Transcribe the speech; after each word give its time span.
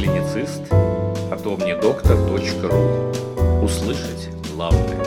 клиницист 0.00 0.62
атомнедоктор.ру 1.30 3.62
Услышать 3.62 4.30
главное. 4.50 5.04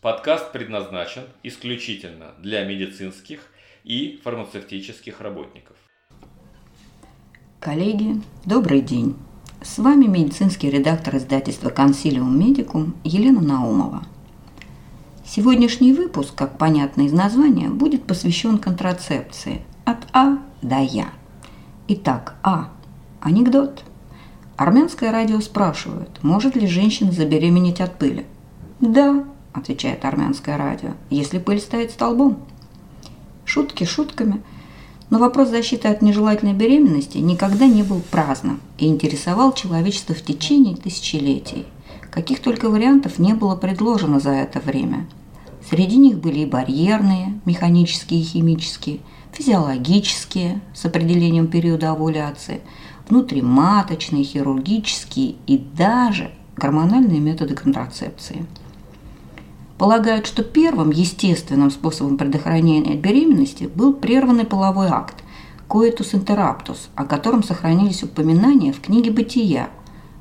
Подкаст 0.00 0.52
предназначен 0.52 1.24
исключительно 1.42 2.28
для 2.38 2.64
медицинских 2.64 3.40
и 3.84 4.18
фармацевтических 4.24 5.20
работников. 5.20 5.76
Коллеги, 7.58 8.22
добрый 8.46 8.80
день. 8.80 9.14
С 9.60 9.78
вами 9.78 10.06
медицинский 10.06 10.70
редактор 10.70 11.16
издательства 11.16 11.68
«Консилиум 11.68 12.40
Медикум» 12.40 12.94
Елена 13.04 13.42
Наумова. 13.42 14.06
Сегодняшний 15.32 15.92
выпуск, 15.92 16.34
как 16.34 16.58
понятно 16.58 17.02
из 17.02 17.12
названия, 17.12 17.68
будет 17.68 18.02
посвящен 18.02 18.58
контрацепции 18.58 19.62
от 19.84 19.98
А 20.12 20.38
до 20.60 20.80
Я. 20.80 21.10
Итак, 21.86 22.34
А. 22.42 22.70
Анекдот. 23.20 23.84
Армянское 24.56 25.12
радио 25.12 25.38
спрашивает, 25.40 26.08
может 26.22 26.56
ли 26.56 26.66
женщина 26.66 27.12
забеременеть 27.12 27.80
от 27.80 27.96
пыли. 27.96 28.26
Да, 28.80 29.24
отвечает 29.52 30.04
армянское 30.04 30.56
радио, 30.56 30.94
если 31.10 31.38
пыль 31.38 31.60
стоит 31.60 31.92
столбом. 31.92 32.38
Шутки 33.44 33.84
шутками, 33.84 34.42
но 35.10 35.20
вопрос 35.20 35.50
защиты 35.50 35.86
от 35.86 36.02
нежелательной 36.02 36.54
беременности 36.54 37.18
никогда 37.18 37.68
не 37.68 37.84
был 37.84 38.00
праздным 38.10 38.58
и 38.78 38.88
интересовал 38.88 39.52
человечество 39.52 40.12
в 40.12 40.22
течение 40.22 40.74
тысячелетий. 40.74 41.66
Каких 42.10 42.40
только 42.40 42.68
вариантов 42.68 43.20
не 43.20 43.34
было 43.34 43.54
предложено 43.54 44.18
за 44.18 44.30
это 44.30 44.58
время– 44.58 45.06
Среди 45.68 45.96
них 45.96 46.18
были 46.18 46.40
и 46.40 46.46
барьерные, 46.46 47.40
механические 47.44 48.20
и 48.20 48.24
химические, 48.24 49.00
физиологические, 49.32 50.60
с 50.74 50.84
определением 50.84 51.48
периода 51.48 51.90
овуляции, 51.90 52.60
внутриматочные, 53.08 54.24
хирургические 54.24 55.36
и 55.46 55.58
даже 55.58 56.30
гормональные 56.56 57.20
методы 57.20 57.54
контрацепции. 57.54 58.46
Полагают, 59.78 60.26
что 60.26 60.42
первым 60.42 60.90
естественным 60.90 61.70
способом 61.70 62.18
предохранения 62.18 62.94
от 62.94 63.00
беременности 63.00 63.64
был 63.64 63.94
прерванный 63.94 64.44
половой 64.44 64.88
акт– 64.88 65.16
коитус 65.70 66.16
интераптус, 66.16 66.90
о 66.96 67.04
котором 67.04 67.44
сохранились 67.44 68.02
упоминания 68.02 68.72
в 68.72 68.80
книге 68.80 69.12
«Бытия», 69.12 69.70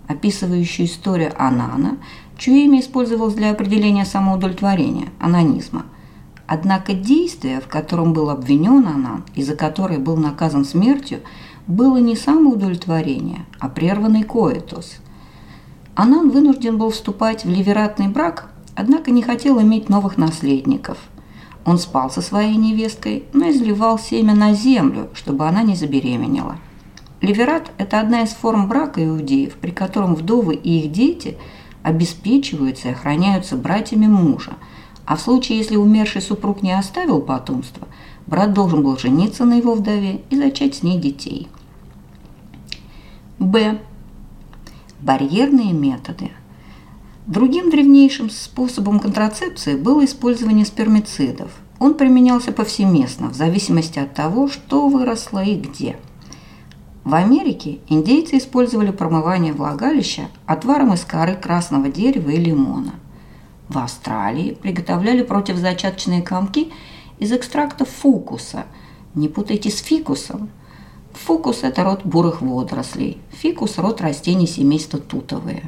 описывающей 0.10 0.86
историю 0.86 1.32
Анана 1.38 1.98
чье 2.38 2.66
имя 2.66 2.80
использовалось 2.80 3.36
для 3.36 3.52
определения 3.52 4.06
самоудовлетворения, 4.06 5.10
анонизма. 5.20 5.86
Однако 6.48 6.94
действие, 6.94 7.62
в 7.62 7.68
котором 7.68 8.14
был 8.14 8.30
обвинен 8.30 8.88
Анан 8.88 9.24
и 9.36 9.44
за 9.44 9.56
которое 9.56 10.00
был 10.00 10.18
наказан 10.18 10.66
смертью, 10.66 11.20
было 11.68 11.98
не 11.98 12.16
самоудовлетворение, 12.16 13.46
а 13.60 13.70
прерванный 13.70 14.24
коэтус. 14.24 14.96
Анан 15.94 16.32
вынужден 16.32 16.78
был 16.78 16.90
вступать 16.90 17.46
в 17.46 17.50
ливератный 17.50 18.08
брак, 18.08 18.50
однако 18.76 19.12
не 19.12 19.22
хотел 19.22 19.62
иметь 19.62 19.90
новых 19.90 20.18
наследников. 20.18 20.98
Он 21.66 21.78
спал 21.78 22.10
со 22.10 22.22
своей 22.22 22.56
невесткой, 22.56 23.26
но 23.34 23.50
изливал 23.52 24.00
семя 24.00 24.34
на 24.34 24.54
землю, 24.54 25.10
чтобы 25.14 25.46
она 25.46 25.62
не 25.62 25.76
забеременела. 25.76 26.56
Ливерат– 27.22 27.72
это 27.78 28.00
одна 28.00 28.24
из 28.24 28.30
форм 28.30 28.68
брака 28.68 29.06
иудеев, 29.06 29.56
при 29.56 29.72
котором 29.72 30.16
вдовы 30.16 30.56
и 30.56 30.80
их 30.80 30.92
дети– 30.92 31.38
обеспечиваются 31.84 32.90
и 32.90 32.92
охраняются 32.92 33.56
братьями 33.56 34.08
мужа, 34.08 34.54
а 35.06 35.16
в 35.16 35.22
случае, 35.22 35.58
если 35.58 35.76
умерший 35.76 36.22
супруг 36.22 36.62
не 36.62 36.78
оставил 36.78 37.22
потомства, 37.22 37.88
брат 38.28 38.54
должен 38.54 38.84
был 38.84 38.98
жениться 38.98 39.46
на 39.46 39.56
его 39.56 39.74
вдове 39.74 40.22
и 40.30 40.36
зачать 40.36 40.76
с 40.76 40.84
ней 40.84 41.00
детей. 41.00 41.48
Б. 43.40 43.80
Барьерные 45.00 45.72
методы. 45.72 46.32
Другим 47.26 47.70
древнейшим 47.70 48.30
способом 48.30 49.00
контрацепции 49.00 49.76
было 49.76 50.04
использование 50.04 50.66
спермицидов. 50.66 51.52
Он 51.80 51.94
применялся 51.94 52.52
повсеместно, 52.52 53.30
в 53.30 53.36
зависимости 53.36 54.00
от 54.00 54.14
того, 54.14 54.50
что 54.50 54.90
выросло 54.90 55.44
и 55.44 55.56
где– 55.56 55.96
в 57.04 57.16
Америке 57.16 57.80
индейцы 57.88 58.38
использовали 58.38 58.92
промывание 58.92 59.54
влагалища 59.54 60.28
отваром 60.46 60.94
из 60.94 61.06
коры 61.06 61.36
красного 61.36 61.90
дерева 61.90 62.30
и 62.30 62.38
лимона. 62.38 62.94
В 63.70 63.78
Австралии 63.78 64.58
приготовляли 64.62 65.24
противозачаточные 65.24 66.22
комки 66.22 66.72
из 67.18 67.32
экстракта 67.32 67.86
фукуса. 67.86 68.66
Не 69.16 69.30
путайте 69.30 69.70
с 69.72 69.80
фикусом. 69.80 70.50
Фукус– 71.14 71.60
это 71.64 71.84
род 71.84 72.02
бурых 72.04 72.42
водорослей, 72.42 73.20
фикус– 73.32 73.78
род 73.78 74.02
растений 74.02 74.48
семейства 74.48 75.00
тутовые. 75.00 75.64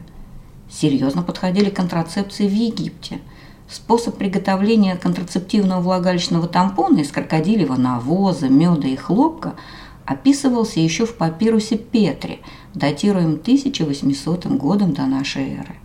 Серьезно 0.70 1.24
подходили 1.24 1.70
к 1.70 1.75
контрацепции 1.75 2.47
в 2.47 2.53
Египте. 2.53 3.20
Способ 3.68 4.18
приготовления 4.18 4.96
контрацептивного 4.96 5.81
влагалищного 5.81 6.47
тампона 6.47 7.00
из 7.00 7.12
крокодилевого 7.12 7.78
навоза, 7.78 8.50
меда 8.50 8.88
и 8.88 8.96
хлопка– 8.96 9.56
описывался 10.06 10.79
еще 10.79 11.06
в 11.06 11.16
папирусе 11.16 11.78
Петри, 11.78 12.39
датируем 12.73 13.34
1800 13.34 14.45
годом 14.47 14.94
до 14.94 15.06
нашей 15.06 15.53
эры. 15.53 15.75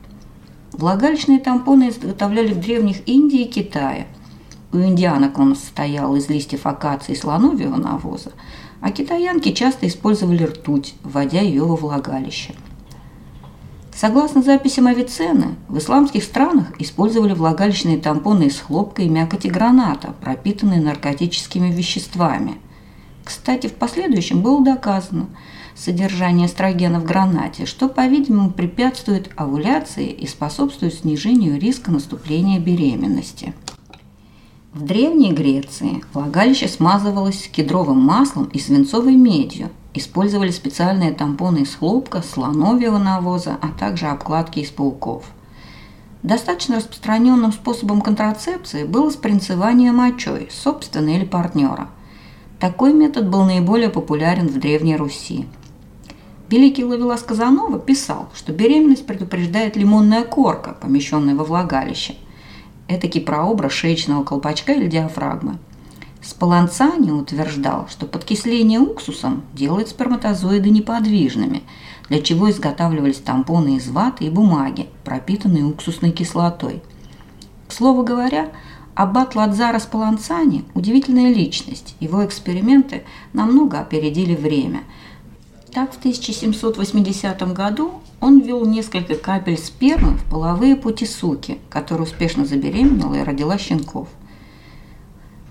Влагалищные 0.72 1.38
тампоны 1.38 1.88
изготовляли 1.88 2.52
в 2.52 2.60
древних 2.60 3.06
Индии 3.08 3.42
и 3.42 3.50
Китае. 3.50 4.06
У 4.72 4.78
индианок 4.78 5.38
он 5.38 5.56
состоял 5.56 6.14
из 6.16 6.28
листьев 6.28 6.66
акации 6.66 7.12
и 7.12 7.16
слоновьего 7.16 7.76
навоза, 7.76 8.32
а 8.80 8.90
китаянки 8.90 9.52
часто 9.52 9.86
использовали 9.86 10.42
ртуть, 10.44 10.94
вводя 11.02 11.40
ее 11.40 11.64
во 11.64 11.76
влагалище. 11.76 12.54
Согласно 13.94 14.42
записям 14.42 14.88
Авиценны, 14.88 15.54
в 15.68 15.78
исламских 15.78 16.22
странах 16.22 16.78
использовали 16.78 17.32
влагалищные 17.32 17.96
тампоны 17.96 18.44
из 18.44 18.60
хлопка 18.60 19.00
и 19.00 19.08
мякоти 19.08 19.46
граната, 19.46 20.14
пропитанные 20.20 20.82
наркотическими 20.82 21.70
веществами– 21.70 22.56
кстати, 23.26 23.66
в 23.66 23.74
последующем 23.74 24.40
было 24.40 24.64
доказано 24.64 25.26
содержание 25.74 26.46
эстрогена 26.46 27.00
в 27.00 27.04
гранате, 27.04 27.66
что, 27.66 27.88
по-видимому, 27.88 28.52
препятствует 28.52 29.32
овуляции 29.34 30.08
и 30.08 30.28
способствует 30.28 30.94
снижению 30.94 31.58
риска 31.58 31.90
наступления 31.90 32.60
беременности. 32.60 33.52
В 34.72 34.84
Древней 34.84 35.32
Греции 35.32 36.04
влагалище 36.12 36.68
смазывалось 36.68 37.50
кедровым 37.52 37.98
маслом 37.98 38.44
и 38.44 38.60
свинцовой 38.60 39.16
медью. 39.16 39.70
Использовали 39.92 40.52
специальные 40.52 41.12
тампоны 41.12 41.62
из 41.62 41.74
хлопка, 41.74 42.22
слоновьего 42.22 42.98
навоза, 42.98 43.58
а 43.60 43.68
также 43.76 44.06
обкладки 44.06 44.60
из 44.60 44.70
пауков. 44.70 45.24
Достаточно 46.22 46.76
распространенным 46.76 47.52
способом 47.52 48.02
контрацепции 48.02 48.84
было 48.84 49.10
спринцевание 49.10 49.90
мочой, 49.90 50.48
собственной 50.52 51.16
или 51.16 51.24
партнера. 51.24 51.88
Такой 52.58 52.94
метод 52.94 53.28
был 53.28 53.44
наиболее 53.44 53.90
популярен 53.90 54.48
в 54.48 54.58
Древней 54.58 54.96
Руси. 54.96 55.46
Великий 56.48 56.84
Лавелас 56.84 57.22
Казанова 57.22 57.78
писал, 57.78 58.30
что 58.34 58.52
беременность 58.52 59.04
предупреждает 59.04 59.76
лимонная 59.76 60.24
корка, 60.24 60.74
помещенная 60.80 61.34
во 61.34 61.44
влагалище. 61.44 62.14
Этакий 62.88 63.20
прообраз 63.20 63.72
шеечного 63.72 64.24
колпачка 64.24 64.72
или 64.72 64.86
диафрагмы. 64.86 65.58
Спаланцани 66.22 67.10
утверждал, 67.10 67.88
что 67.90 68.06
подкисление 68.06 68.80
уксусом 68.80 69.44
делает 69.52 69.88
сперматозоиды 69.88 70.70
неподвижными, 70.70 71.62
для 72.08 72.22
чего 72.22 72.50
изготавливались 72.50 73.18
тампоны 73.18 73.76
из 73.76 73.88
ваты 73.88 74.24
и 74.24 74.30
бумаги, 74.30 74.88
пропитанные 75.04 75.64
уксусной 75.64 76.10
кислотой. 76.10 76.82
К 77.68 77.72
слову 77.72 78.02
говоря, 78.02 78.50
Аббат 78.96 79.34
Ладзара 79.34 79.78
Спаланцани– 79.78 80.64
удивительная 80.74 81.30
личность. 81.30 81.94
Его 82.00 82.24
эксперименты 82.24 83.04
намного 83.34 83.78
опередили 83.78 84.34
время. 84.34 84.84
Так, 85.70 85.92
в 85.92 85.98
1780 85.98 87.52
году 87.52 88.00
он 88.22 88.40
ввел 88.40 88.64
несколько 88.64 89.16
капель 89.16 89.58
спермы 89.58 90.16
в 90.16 90.24
половые 90.30 90.76
пути 90.76 91.04
суки, 91.04 91.58
которая 91.68 92.06
успешно 92.06 92.46
забеременела 92.46 93.16
и 93.16 93.22
родила 93.22 93.58
щенков. 93.58 94.08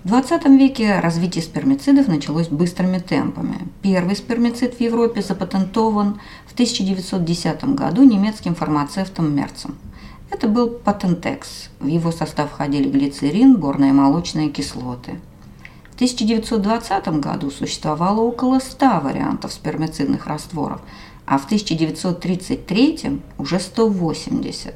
В 0.02 0.08
20 0.08 0.44
веке 0.46 0.98
развитие 0.98 1.44
спермицидов 1.44 2.08
началось 2.08 2.48
быстрыми 2.48 2.98
темпами. 2.98 3.68
Первый 3.80 4.16
спермицид 4.16 4.74
в 4.74 4.80
Европе 4.80 5.22
запатентован 5.22 6.18
в 6.46 6.52
1910 6.54 7.62
году 7.76 8.02
немецким 8.02 8.56
фармацевтом 8.56 9.32
Мерцем– 9.36 9.76
это 10.36 10.48
был 10.48 10.68
патентекс. 10.68 11.70
В 11.80 11.86
его 11.86 12.12
состав 12.12 12.50
входили 12.50 12.90
глицерин, 12.90 13.56
борные 13.56 13.94
молочные 13.94 14.50
кислоты. 14.50 15.18
В 15.92 15.94
1920 15.94 17.08
году 17.20 17.50
существовало 17.50 18.20
около 18.20 18.58
100 18.58 19.00
вариантов 19.00 19.50
спермицидных 19.50 20.26
растворов, 20.26 20.82
а 21.24 21.38
в 21.38 21.46
1933 21.46 23.22
уже 23.38 23.58
180. 23.58 24.74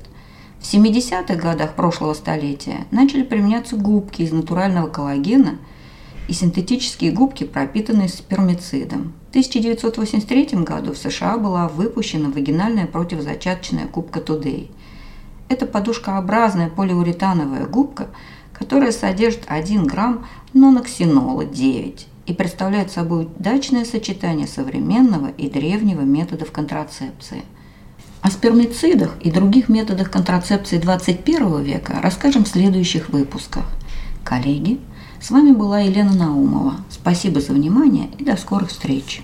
В 0.59 0.63
70-х 0.63 1.35
годах 1.35 1.75
прошлого 1.75 2.15
столетия 2.15 2.87
начали 2.91 3.23
применяться 3.23 3.77
губки 3.77 4.23
из 4.23 4.33
натурального 4.33 4.89
коллагена 4.89 5.59
и 6.27 6.33
синтетические 6.33 7.13
губки, 7.13 7.45
пропитанные 7.45 8.09
спермицидом. 8.09 9.13
В 9.27 9.31
1983 9.31 10.65
году 10.65 10.95
в 10.95 10.99
США 10.99 11.37
была 11.37 11.69
выпущена 11.69 12.31
вагинальная 12.31 12.87
противозачаточная 12.87 13.89
губка 13.89 14.21
Today. 14.21 14.71
Это 15.51 15.67
подушкообразная 15.67 16.69
полиуретановая 16.69 17.67
губка, 17.67 18.07
которая 18.53 18.93
содержит 18.93 19.43
1 19.49 19.85
грамм 19.85 20.25
ноноксинола 20.55 21.45
9 21.45 22.07
и 22.27 22.33
представляет 22.33 22.93
собой 22.93 23.25
удачное 23.25 23.85
сочетание 23.85 24.47
современного 24.47 25.27
и 25.27 25.51
древнего 25.51 26.03
методов 26.03 26.53
контрацепции. 26.53 27.43
О 28.23 28.31
спермицидах 28.31 29.17
и 29.23 29.33
других 29.33 29.69
методах 29.69 30.09
контрацепции 30.13 30.79
21 30.79 31.63
века 31.65 31.99
расскажем 32.01 32.45
в 32.45 32.49
следующих 32.49 33.09
выпусках. 33.09 33.65
Коллеги, 34.23 34.79
с 35.21 35.31
вами 35.31 35.51
была 35.51 35.81
Елена 35.81 36.15
Наумова. 36.15 36.77
Спасибо 36.91 37.41
за 37.41 37.55
внимание 37.55 38.09
и 38.19 38.25
до 38.25 38.37
скорых 38.37 38.69
встреч. 38.69 39.21